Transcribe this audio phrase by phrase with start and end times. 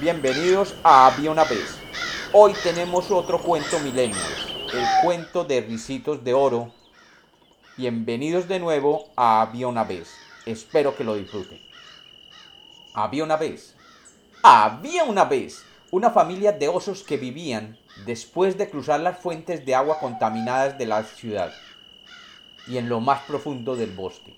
[0.00, 1.76] Bienvenidos a Había una vez.
[2.32, 4.16] Hoy tenemos otro cuento milenio,
[4.72, 6.72] el cuento de Ricitos de Oro.
[7.76, 10.14] Bienvenidos de nuevo a Había una vez.
[10.46, 11.60] Espero que lo disfruten.
[12.94, 13.74] Había una vez.
[14.44, 17.76] Había una vez una familia de osos que vivían
[18.06, 21.52] después de cruzar las fuentes de agua contaminadas de la ciudad
[22.68, 24.36] y en lo más profundo del bosque,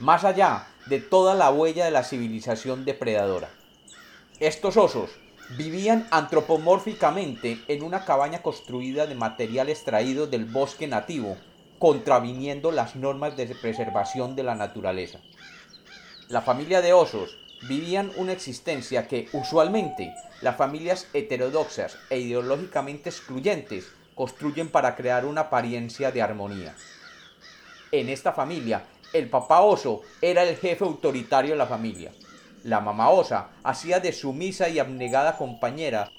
[0.00, 3.61] más allá de toda la huella de la civilización depredadora.
[4.42, 5.08] Estos osos
[5.50, 11.36] vivían antropomórficamente en una cabaña construida de material extraído del bosque nativo,
[11.78, 15.20] contraviniendo las normas de preservación de la naturaleza.
[16.28, 17.36] La familia de osos
[17.68, 25.42] vivían una existencia que usualmente las familias heterodoxas e ideológicamente excluyentes construyen para crear una
[25.42, 26.74] apariencia de armonía.
[27.92, 28.82] En esta familia,
[29.12, 32.10] el papá oso era el jefe autoritario de la familia.
[32.62, 36.12] La mamá osa hacía de sumisa y abnegada compañera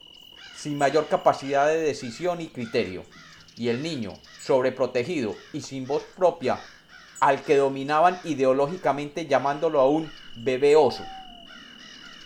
[0.51, 3.05] sin mayor capacidad de decisión y criterio.
[3.55, 6.59] Y el niño, sobreprotegido y sin voz propia,
[7.21, 11.05] al que dominaban ideológicamente llamándolo a un bebé oso.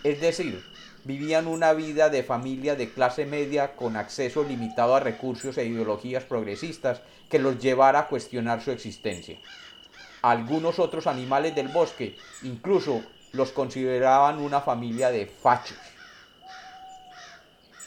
[0.02, 0.64] Es decir,
[1.04, 6.24] vivían una vida de familia de clase media con acceso limitado a recursos e ideologías
[6.24, 9.38] progresistas que los llevara a cuestionar su existencia.
[10.22, 15.78] Algunos otros animales del bosque incluso los consideraban una familia de fachos.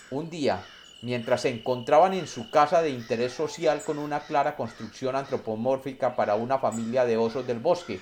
[0.10, 0.64] Un día,
[1.02, 6.36] mientras se encontraban en su casa de interés social con una clara construcción antropomórfica para
[6.36, 8.02] una familia de osos del bosque,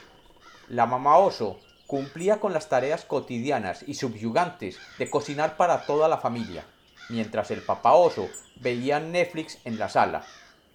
[0.70, 6.18] la mamá oso cumplía con las tareas cotidianas y subyugantes de cocinar para toda la
[6.18, 6.66] familia,
[7.08, 10.28] mientras el papá oso veía Netflix en la sala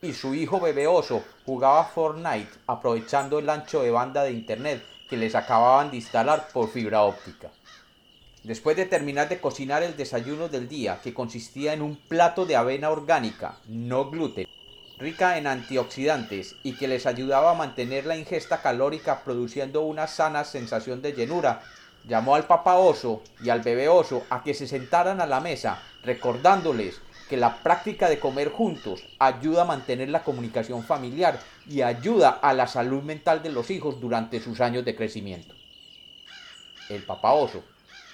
[0.05, 5.21] y su hijo bebé oso jugaba Fortnite aprovechando el ancho de banda de internet que
[5.21, 7.53] les acababan de instalar por fibra óptica.
[8.43, 12.57] Después de terminar de cocinar el desayuno del día, que consistía en un plato de
[12.57, 14.49] avena orgánica, no gluten,
[14.99, 20.43] rica en antioxidantes y que les ayudaba a mantener la ingesta calórica produciendo una sana
[20.43, 21.63] sensación de llenura,
[22.09, 25.81] llamó al papá oso y al bebé oso a que se sentaran a la mesa,
[26.03, 32.31] recordándoles que la práctica de comer juntos ayuda a mantener la comunicación familiar y ayuda
[32.31, 35.55] a la salud mental de los hijos durante sus años de crecimiento.
[36.89, 37.33] El papá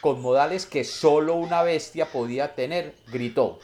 [0.01, 3.59] con modales que solo una bestia podía tener, gritó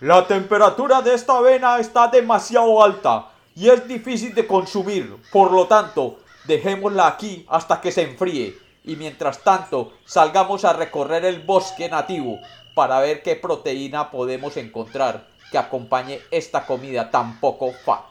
[0.00, 5.16] la temperatura de esta avena está demasiado alta y es difícil de consumir.
[5.32, 11.24] Por lo tanto, dejémosla aquí hasta que se enfríe y mientras tanto salgamos a recorrer
[11.24, 12.38] el bosque nativo
[12.76, 18.04] para ver qué proteína podemos encontrar que acompañe esta comida tan poco fat.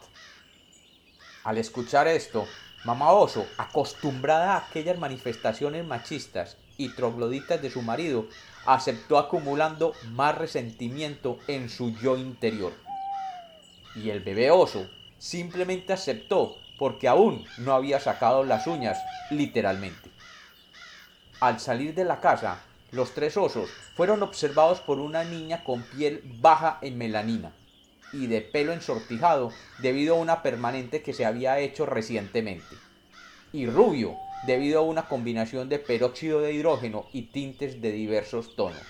[1.43, 2.47] Al escuchar esto,
[2.83, 8.25] Mamá Oso, acostumbrada a aquellas manifestaciones machistas y trogloditas de su marido,
[8.65, 12.73] aceptó acumulando más resentimiento en su yo interior.
[13.95, 14.89] Y el bebé oso
[15.19, 18.97] simplemente aceptó porque aún no había sacado las uñas,
[19.29, 20.09] literalmente.
[21.39, 22.63] Al salir de la casa,
[22.95, 27.51] los tres osos fueron observados por una niña con piel baja en melanina
[28.09, 32.77] y de pelo ensortijado debido a una permanente que se había hecho recientemente,
[33.51, 38.87] y rubio debido a una combinación de peróxido de hidrógeno y tintes de diversos tonos.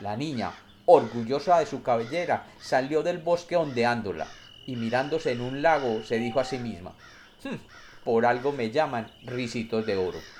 [0.00, 4.32] La niña, orgullosa de su cabellera, salió del bosque ondeándola
[4.66, 6.96] y mirándose en un lago se dijo a sí misma,
[7.44, 7.54] hmm,
[8.02, 10.37] por algo me llaman risitos de oro.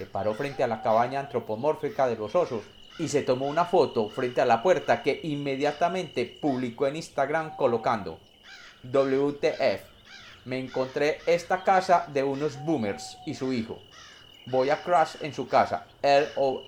[0.00, 2.64] Se paró frente a la cabaña antropomórfica de los osos
[2.96, 8.18] y se tomó una foto frente a la puerta que inmediatamente publicó en Instagram colocando
[8.82, 9.84] WTF
[10.46, 13.82] me encontré esta casa de unos boomers y su hijo.
[14.46, 15.86] Voy a crash en su casa.
[16.02, 16.64] LOL.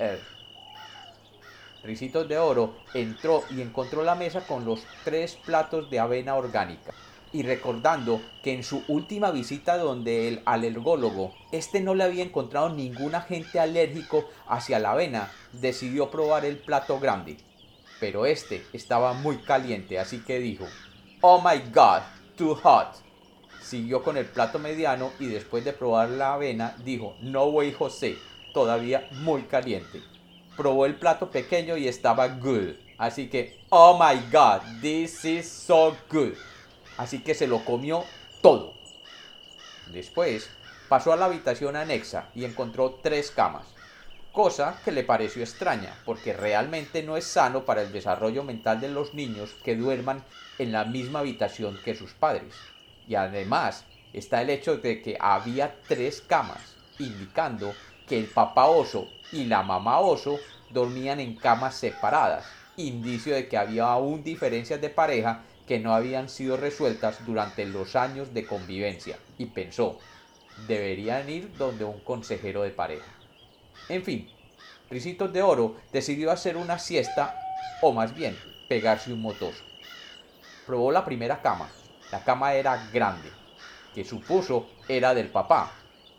[1.82, 6.92] Ricitos de Oro entró y encontró la mesa con los tres platos de avena orgánica.
[7.32, 12.68] Y recordando que en su última visita donde el alergólogo, este no le había encontrado
[12.68, 17.38] ningún agente alérgico hacia la avena, decidió probar el plato grande.
[18.00, 20.66] Pero este estaba muy caliente, así que dijo,
[21.22, 22.02] Oh my god,
[22.36, 22.96] too hot.
[23.62, 28.16] Siguió con el plato mediano y después de probar la avena dijo, no way José,
[28.52, 30.02] todavía muy caliente.
[30.56, 32.74] Probó el plato pequeño y estaba good.
[32.98, 36.34] Así que, oh my god, this is so good.
[36.96, 38.06] Así que se lo comió
[38.40, 38.74] todo.
[39.86, 40.50] Después
[40.88, 43.74] pasó a la habitación anexa y encontró tres camas.
[44.32, 48.88] Cosa que le pareció extraña, porque realmente no es sano para el desarrollo mental de
[48.88, 50.24] los niños que duerman
[50.58, 52.62] en la misma habitación que sus padres.
[53.06, 59.08] Y además está el hecho de que había tres camas, indicando que el papá oso
[59.30, 64.88] y la mamá oso dormían en camas separadas, indicio de que había aún diferencias de
[64.88, 70.00] pareja que no habían sido resueltas durante los años de convivencia, y pensó,
[70.56, 73.12] deberían ir donde un consejero de pareja.
[73.88, 74.30] En fin,
[74.90, 77.46] Ricitos de Oro decidió hacer una siesta,
[77.80, 78.38] o más bien,
[78.68, 79.64] pegarse un motoso.
[80.64, 81.70] Probó la primera cama.
[82.10, 83.32] La cama era grande,
[83.94, 85.78] que supuso era del papá,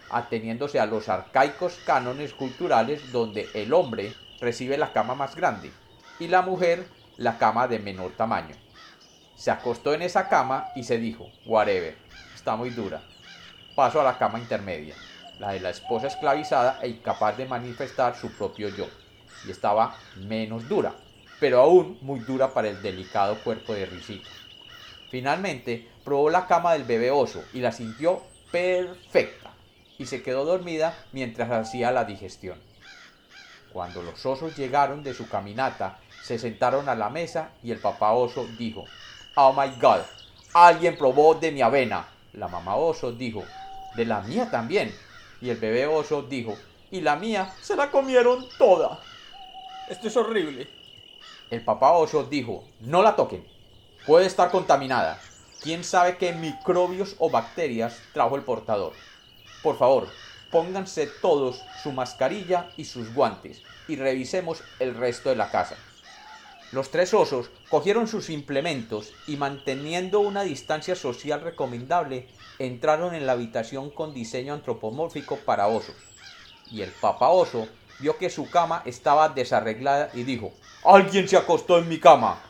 [0.10, 5.74] ateniéndose a los arcaicos cánones culturales donde el hombre recibe la cama más grande
[6.20, 8.56] y la mujer la cama de menor tamaño.
[9.36, 11.98] Se acostó en esa cama y se dijo, whatever,
[12.34, 13.02] está muy dura.
[13.76, 14.96] Paso a la cama intermedia,
[15.40, 18.88] la de la esposa esclavizada e incapaz de manifestar su propio yo,
[19.46, 20.94] y estaba menos dura,
[21.40, 24.30] pero aún muy dura para el delicado cuerpo de Risito.
[25.10, 28.22] Finalmente, probó la cama del bebé oso y la sintió
[28.52, 29.52] perfecta,
[29.98, 32.62] y se quedó dormida mientras hacía la digestión.
[33.72, 38.14] Cuando los osos llegaron de su caminata, se sentaron a la mesa y el papá
[38.14, 38.86] oso dijo,
[39.36, 40.02] Oh my God,
[40.54, 42.08] alguien probó de mi avena.
[42.34, 43.44] La mamá oso dijo,
[43.96, 44.94] de la mía también.
[45.42, 46.56] Y el bebé oso dijo,
[46.92, 49.00] y la mía se la comieron toda.
[49.90, 50.68] Esto es horrible.
[51.50, 53.44] El papá oso dijo, no la toquen.
[54.06, 55.20] Puede estar contaminada.
[55.64, 58.94] ¿Quién sabe qué microbios o bacterias trajo el portador?
[59.64, 60.10] Por favor,
[60.52, 65.76] pónganse todos su mascarilla y sus guantes y revisemos el resto de la casa.
[66.74, 72.28] Los tres osos cogieron sus implementos y manteniendo una distancia social recomendable,
[72.58, 75.96] entraron en la habitación con diseño antropomórfico para osos.
[76.72, 77.68] Y el papá oso
[78.00, 80.52] vio que su cama estaba desarreglada y dijo,
[80.84, 82.42] Alguien se acostó en mi cama.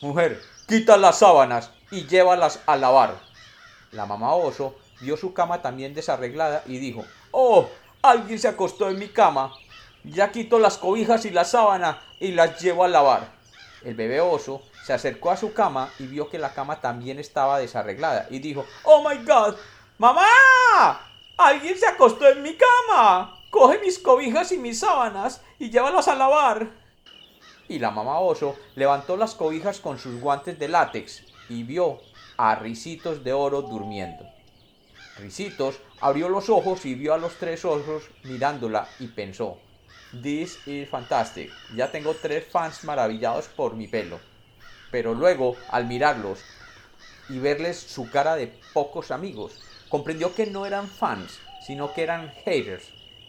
[0.00, 3.20] Mujer, quita las sábanas y llévalas a lavar.
[3.92, 7.68] La mamá oso vio su cama también desarreglada y dijo, Oh,
[8.00, 9.52] alguien se acostó en mi cama.
[10.04, 13.28] Ya quito las cobijas y la sábana y las llevo a lavar.
[13.84, 17.58] El bebé oso se acercó a su cama y vio que la cama también estaba
[17.58, 19.54] desarreglada y dijo, Oh my god,
[19.98, 20.24] mamá,
[21.36, 23.34] alguien se acostó en mi cama.
[23.50, 26.68] Coge mis cobijas y mis sábanas y llévalas a lavar.
[27.68, 32.00] Y la mamá oso levantó las cobijas con sus guantes de látex y vio
[32.36, 34.24] a Ricitos de Oro durmiendo.
[35.18, 39.58] Ricitos abrió los ojos y vio a los tres osos mirándola y pensó,
[40.12, 41.52] This is fantastic.
[41.76, 44.18] Ya tengo tres fans maravillados por mi pelo.
[44.90, 46.38] Pero luego, al mirarlos
[47.28, 49.60] y verles su cara de pocos amigos,
[49.90, 52.84] comprendió que no eran fans, sino que eran haters.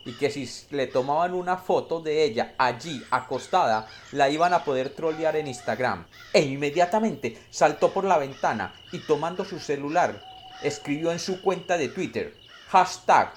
[0.06, 4.92] Y que si le tomaban una foto de ella allí acostada, la iban a poder
[4.92, 6.06] trolear en Instagram.
[6.32, 10.24] E inmediatamente saltó por la ventana y tomando su celular,
[10.64, 12.34] escribió en su cuenta de Twitter,
[12.70, 13.34] hashtag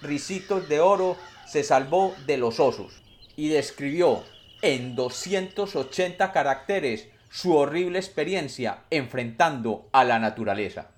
[0.00, 1.16] risitos de oro
[1.46, 3.02] se salvó de los osos
[3.36, 4.24] y describió
[4.62, 10.90] en 280 caracteres su horrible experiencia enfrentando a la naturaleza.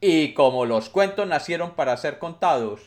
[0.00, 2.80] Y como los cuentos nacieron para ser contados,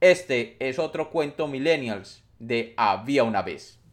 [0.00, 3.78] este es otro cuento millennials de Había una vez.